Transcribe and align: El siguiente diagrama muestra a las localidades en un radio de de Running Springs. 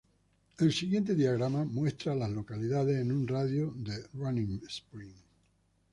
El 0.57 0.73
siguiente 0.73 1.13
diagrama 1.13 1.63
muestra 1.63 2.13
a 2.13 2.15
las 2.15 2.31
localidades 2.31 2.97
en 2.99 3.11
un 3.11 3.27
radio 3.27 3.71
de 3.77 3.99
de 3.99 4.07
Running 4.13 4.59
Springs. 4.67 5.13